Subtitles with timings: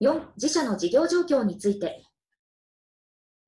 [0.00, 2.02] 4、自社の事業状況について。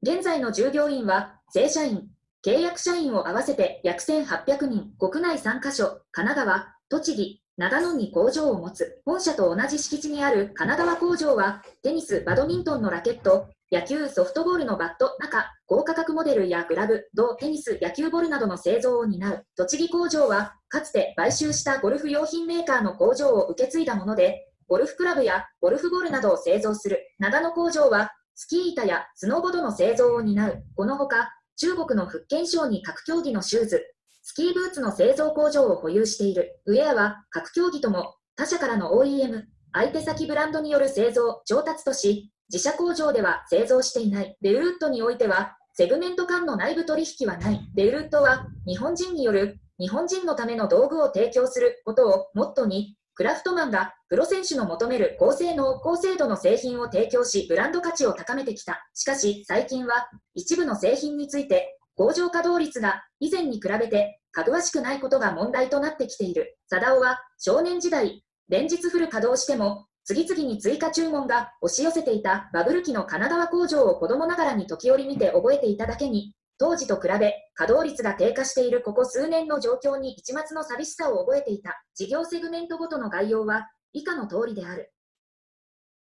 [0.03, 2.09] 現在の従業員は、正社員、
[2.45, 19.46] 契約社員を合わせて約1800人、国内3カ所、神奈川、栃木、長野に工場を持つ、本社と同じ敷地にある神奈川工場は、テニス、バドミントンのラケット、野球・ソフトボールのバット、中、高価格モデルやグラブ、銅、テニス、野球ボールなどの製造を担う。
[19.57, 26.99] 栃木工場は、かつて買収したゴルフ用品メーカーの工場を受け継いだもので、ゴルフクラブやゴルフボールなどを製造する。
[27.18, 30.64] 長野工場は、スキー板やスノーボードの製造を担う。
[30.75, 33.84] このほか、中国の福建省に各競技のシューズ、
[34.22, 36.58] スキーブーツの製造工場を保有している。
[36.64, 39.42] ウェアは各競技とも他社からの OEM、
[39.74, 44.38] 相手先ブランドによる製造、調達とし、自社工場では製造していない。
[44.41, 47.60] ベウルッドにおいては、セグメント間の内部取引はない。
[47.74, 58.86] ベウルッドは、日本人による日本人のための道具を提供することをモットーに、クラフトマンがプロ選手の求める高性能、高精度の製品を提供し、ブランド価値を高めてきた。
[58.94, 66.56] しかし、最近は一部の製品について、工場稼働率が以前に比べてかぐわしくないことが問題となってきている。
[66.69, 81.82] 貞夫は少年時代、連日フル稼働しても次々に追加注文が押し寄せていたバブル期の神奈川工場を子供ながらに時折見て覚えていただけに、当時と比べ稼働率が低下しているここ数年の状況に一末の寂しさを覚えていた。
[81.96, 84.92] 事業セグメントごとの概要は以下の通りである。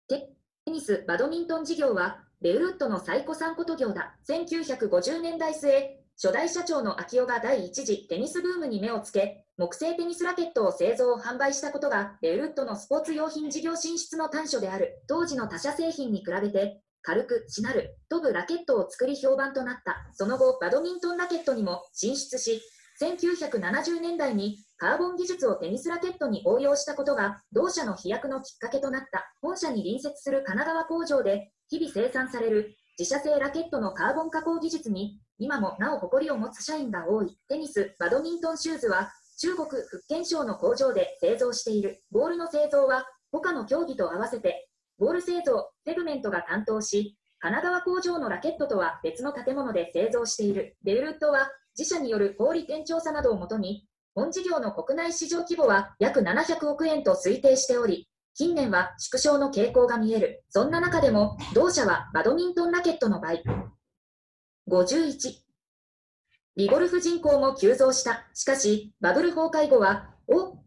[0.10, 0.36] テ
[0.68, 4.16] ニス、バドミントン事業は、ベウルッドの最古参こと業だ。
[4.30, 15.02] 1950年代末、初代社長の秋夫が第一次テニスブームに目をつけ、木製テニスラケットを製造・販売したことが、ベウルッドのスポーツ用品事業進出の短所である。
[15.08, 20.06] 当時の他社製品に比べて、軽く、しなる、飛ぶラケットを作り評判となった。
[20.14, 22.62] その後、バドミントンラケットにも進出し、
[23.02, 37.36] 1970年代にカーボン技術をテニスラケットに応用したことが同社の飛躍のきっかけとなった本社に隣接する神奈川工場で日々生産される自社製ラケットのカーボン加工技術に今もなお誇りを持つ社員が多い。
[37.48, 42.04] テニス、バドミントンシューズは中国福建省の工場で製造している。
[42.12, 44.70] ボールの製造は他の競技と合わせて、
[45.02, 50.78] ボール製造、セグメントが担当し、神奈川工場のラケットとは別の建物で製造している。
[50.84, 60.44] ベルルットは自社による小売店調査などをもとに、本事業の国内市場規模は約700億円と推定しており、近年は縮小の傾向が見える。
[60.50, 63.42] そんな中でも、同社はバドミントンラケットの場合、
[64.70, 65.34] 51。
[66.58, 68.30] リゴルフ人口も急増した。
[68.36, 70.60] しかし、バブル崩壊後は、お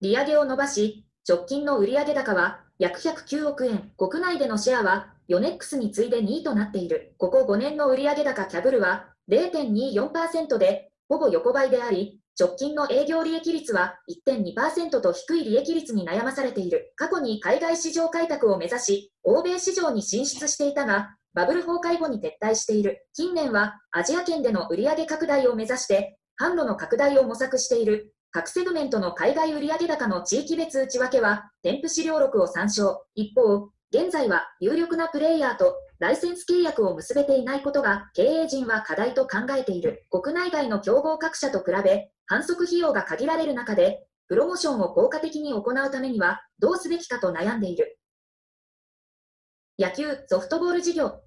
[0.00, 3.92] 利上げを伸ばし、直近の売上高は約109億円。
[3.98, 7.14] 国内でのシェアは、ヨネックスに次いで2位となっている。
[7.18, 16.94] ここ5年の売上高キャブルは0.24%で、ほぼ横ばいであり、直近の営業利益率は1.2%と低い利益率に悩まされている。
[16.96, 23.06] 過去に海外市場開拓を目指し、欧米市場に進出していたが、バブル崩壊後に撤退している。
[23.12, 28.14] 近年はアジア圏での売上拡大を目指して、販路の拡大を模索している。
[28.32, 33.04] 各セグメントの海外売上高の地域別内訳は、添付資料録を参照。
[33.16, 40.06] 一方、現在は有力なプレイヤーとライセンス契約を結べていないことが経営陣は課題と考えている。
[40.10, 47.98] 国内外の競合各社と比べ、販促費用が限られる中で、プロモーションを効果的に行うためにはどうすべきかと悩んでいる。
[49.76, 51.20] 野球・ソフトボール事業。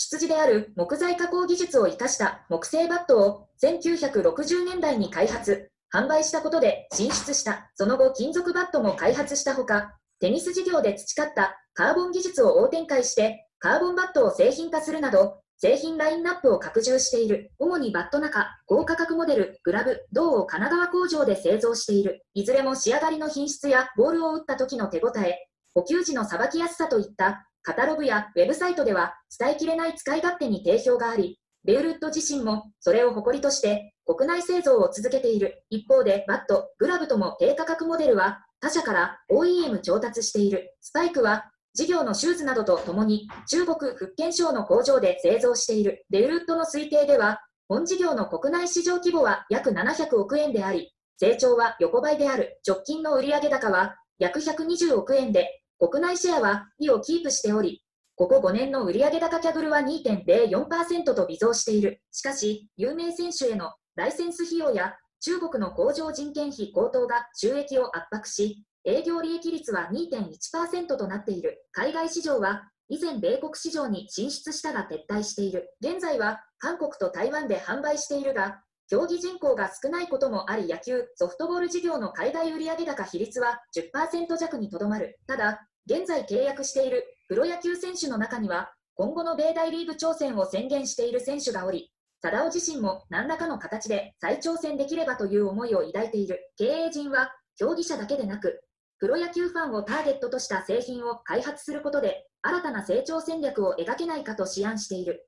[0.00, 7.70] 出自である木材加工技術を生かした木製バットを1960年代に開発、販売したことで進出した。
[7.74, 17.52] その後、金属バットも開発したほか、テニス事業で培ったカーボン技術を大展開して、カーボンバットを製品化するなど、製品ラインナップを拡充している。
[17.58, 22.22] 主にバット中、高価格モデル、グラブ、銅を神奈川工場で製造している。
[22.32, 35.64] いずれも仕上がりの品質やボールを打った時の手応え、補給時のさばきやすさといったカタログやウェブサイトでは伝えきれない使い勝手に定評があり、ベウルッド自身もそれを誇りとして国内製造を続けている。
[35.68, 40.74] 一方でバット、グラブとも低価格モデルは他社から OEM 調達している。
[40.80, 46.06] スパイクは事業のシューズなどとともに中国福建省の工場で製造している。
[46.10, 52.58] ベウルッドの推定では本事業の国内市場規模は約700億円であり、成長は横ばいである。
[52.66, 57.82] 直近の売上高は約120億円で国内シェアは2をキープしており、
[58.14, 62.02] ここ5年の売上高キャブルは2.04%と微増している。
[62.12, 71.64] しかし、有名選手へのライセンス費用や中国の工場人件費高騰が収益を圧迫し、営業利益率は2.1%となっている。
[71.72, 75.70] 海外市場は以前米国市場に進出したが撤退している。
[75.80, 85.16] 現在は韓国と台湾で販売しているが、競技人口が少ないこともあり野球、ソフトボール事業の海外売上高比率は10%弱にとどまる。
[85.28, 91.90] ただ、現在契約しているプロ野球選手の中には、今後の米大リーグ挑戦を宣言している選手がおり、
[92.22, 96.52] 貞夫自身も何らかの形で再挑戦できればという思いを抱いている。
[96.58, 98.62] 経営陣は、競技者だけでなく、
[98.98, 105.26] プロ野球ファンをターゲットとした製品を開発することで、新たな成長戦略を描けないかと思案している。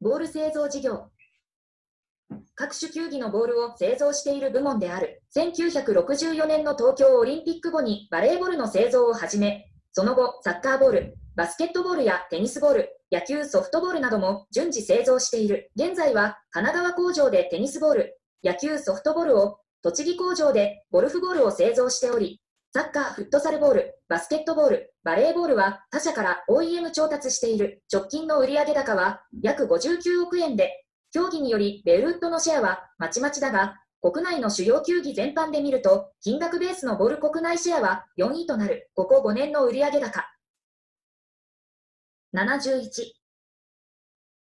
[0.00, 1.10] ボール製造事業。
[2.60, 5.22] 各種球技のボールを製造している部門である。
[5.36, 15.70] 1964年の東京オリンピック後にバレーボールの製造を始め、その後、サッカーボール、バスケットボールやテニスボール、野球ソフトボールなども順次製造している。
[15.76, 22.40] 現在は神奈川工場でテニスボール、野球ソフトボールを栃木工場でゴルフボールを製造しており、
[22.74, 40.24] サッカー、フットサルボール、バスケットボール、バレーボールは他社から OEM 調達している直近の売上高は約59億円で、競技によりベルウッドのシェアはまちまちだが、国内の主要球技全般で見ると、金額ベースのボール国内シェアは4位となる、ここ5年の売上高。
[42.34, 42.90] 71。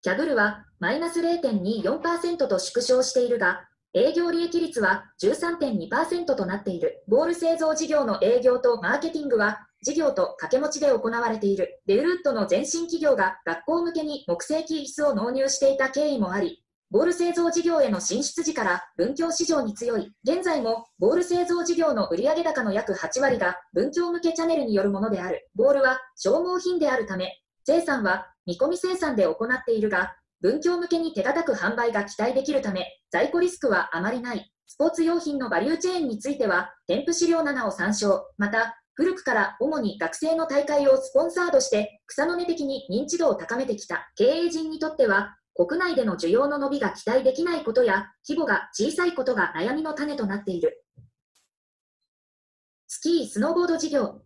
[0.01, 7.03] キャグルはマイナス0.24%と縮小しているが、営業利益率は13.2%となっている。
[7.07, 11.81] ボール製造事業の営業とマーケティングは事業と掛け持ちで行われている。
[11.85, 20.13] デウルッドの前身企業が学校向けに木製機椅子を納入していた経緯もあり、ボール製造事業への進出時から文教市場に強い。
[20.23, 25.49] 現在もボール製造事業の売上高の約8割が文教向けチャンネルによるものである。
[25.55, 34.49] ボールは消耗品であるため、生産は見込み生産で行っているが、文教向けに手堅く販売が期待できるため、在庫リスクはあまりない。
[34.67, 38.29] スポーツ用品のバリューチェーンについては、添付資料7を参照。
[38.37, 50.83] また、古くから主に学生の大会をスポンサードして草の根的に認知度を高めてきた経営陣にとっては、国内での需要の伸びが期待できないことや規模が小さいことが悩みの種となっている。
[52.87, 54.21] スキー・スノーボード事業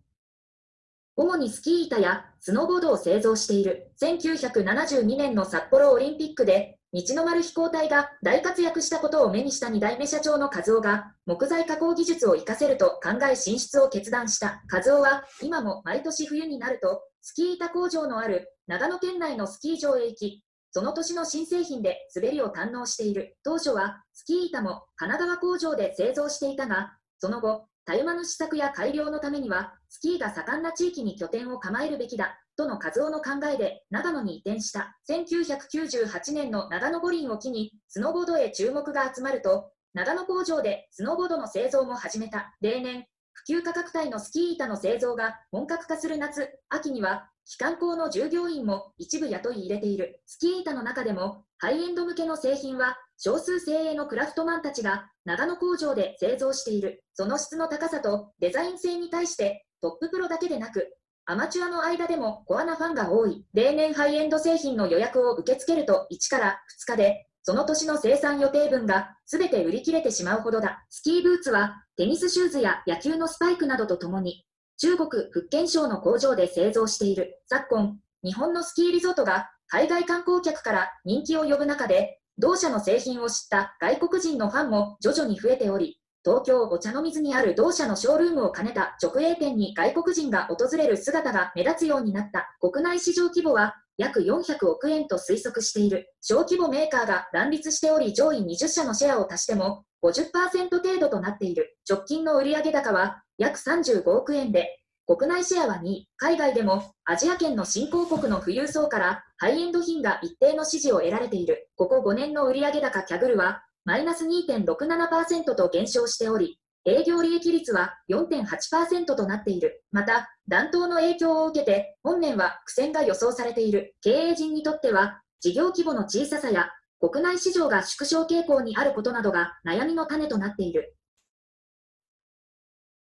[1.15, 14.63] 主にスキー板やスノーボードを製造している1972年の札幌オリンピックで道の丸飛行隊が大活躍したことを目にした2代目社長の和夫が木材加工技術を活かせると考え進出を決断した。
[14.71, 23.37] 和夫は今も毎年冬になるとスキー板工場のある長野県内のスキー場へ行きその年の新製品で滑りを堪能している。
[23.43, 34.97] 当初はスキー板も神奈川工場で製造していたがその後たゆまぬ施策や改良のためには、スキーが盛んな地域に拠点を構えるべきだ、との和夫の考えで長野に移転した。
[35.09, 42.55] 1998年の長野五輪を機に、スノーボードへ注目が集まると、長野工場でスノーボードの製造も始めた。
[42.59, 50.21] 例年、普及価格帯のスキー板の製造が本格化する夏、秋には機関校の従業員も一部雇い入れている。
[50.25, 57.03] スキー板の中でもハイエンド向けの製品は少数精鋭のクラフトマンたちが長野工場で製造している。
[57.13, 60.97] その質の高さとデザイン性に対してトッププロだけでなく
[61.29, 63.43] アマチュアの間でもコアなファンが多い。
[63.53, 70.85] 例年ハイエンド製品の予約を受け付けると1から2日でその年の生産予定分が全て売り切れてしまうほどだ。
[70.89, 74.45] スキーブーツはテニスシューズや野球のスパイクなどとともに
[74.77, 77.41] 中国福建省の工場で製造している。
[77.47, 92.53] 昨今、日本のスキーリゾートが海外観光客から人気を呼ぶ中で、同社の製品を知った外国人のファンも徐々に増えており、東京お茶の水にある同社のショールームを兼ねた直営店に外国人が訪れる姿が目立つようになった。
[92.59, 96.11] 国内市場規模は約400億円と推測している。
[96.19, 101.77] 小規模メーカーが乱立しており上位20社のシェアを足しても50%程度となっている。
[101.89, 111.69] 直近の売上高は約35億円で、国内シェアは2位、海外でもアジア圏の新興国の富裕層からハイエンド品が一定の支持を得られている。
[111.77, 119.81] ここ5年の売上高キャグルはマイナス2.67%と減少しており、営業利益率は4.8%となっている。
[119.93, 123.95] また、暖冬の影響を受けて、本年は苦戦が予想されている。
[124.01, 130.97] 経営陣にとっては、事業規模の小ささや国内市場が縮小傾向にあることなどが悩みの種となっている。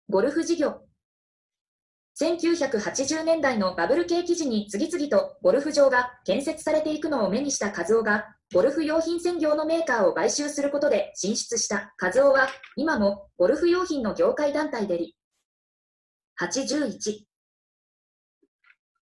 [0.07, 0.83] ゴルフ事業
[2.17, 15.15] 1980年代のバブル景気時に次々とゴルフ場が建設されていくのを目にした和夫がゴルフ用品専業のメーカーを買収することで進出した和夫は今もゴルフ用品の業界団体であり
[16.41, 17.21] 81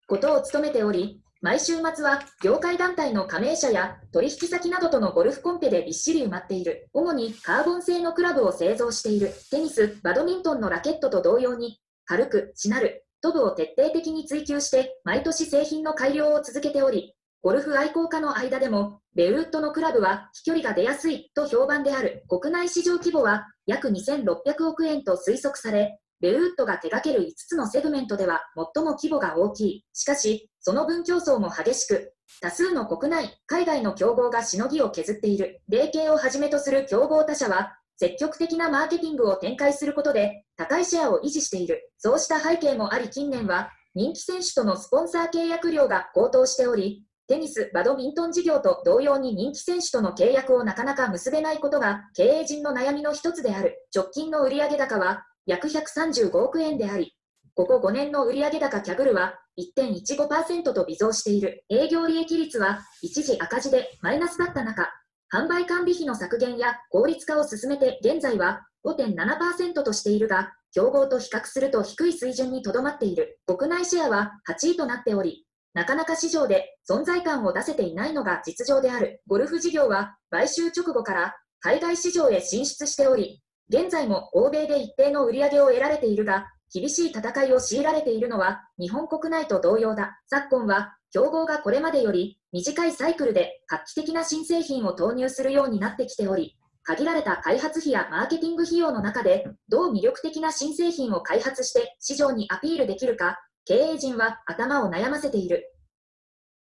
[0.09, 6.89] ことを務めており毎週末は業界団体の加盟者や取引先などとのゴルフコンペでびっしり埋まっている。
[6.93, 9.33] 主にカーボン製のクラブを製造している。
[9.51, 22.25] テニス、バドミントンのラケットと同様に軽く、しなる、トブを徹底的に追求して毎年製品の改良を続けており、ゴルフ愛好家の間でも、ベウッドのクラブは飛距離が出やすいと評判である。
[22.29, 28.43] 国内市場規模は約2600億円と推測され、ベウッドが手掛ける5つのセグメントでは
[28.75, 29.85] 最も規模が大きい。
[29.95, 35.63] しかし、その分競争も激しく、多数の国内、海外の競合がしのぎを削っている。
[35.67, 41.91] 米系をはじめとする競合他社は、積極的なマーケティングを展開することで、高いシェアを維持している。
[41.97, 53.87] そうした背景もあり近年は、人気選手とのスポンサー契約料が高騰しており、テニス、バドミントン事業と同様に人気選手との契約をなかなか結べないことが経営陣の悩みの一つである。
[53.95, 57.17] 直近の売上高は約135億円であり、
[57.55, 61.65] ここ5年の売上高キャグルは1.15%と微増している。
[61.69, 64.89] 営業利益率は一時赤字でマイナスだった中、
[65.33, 73.41] 販売管理費の削減や効率化を進めて現在は5.7%としているが、競合と比較すると低い水準にとどまっている。
[73.47, 75.46] 国内シェアは8位となっており、
[75.77, 79.21] なかなか市場で存在感を出せていないのが実情である。
[79.27, 90.19] ゴルフ事業は買収直後から海外市場へ進出しており、現在も欧米で一定の売り上げを得られているが、厳しい戦いを強いられているのは日本国内と同様だ。
[90.29, 105.76] 昨今は競合がこれまでより短いサイクルで画期的な新製品を投入するようになってきており、限られた開発費やマーケティング費用の中で、どう魅力的な新製品を開発して市場にアピールできるか、経営陣は頭を悩ませている。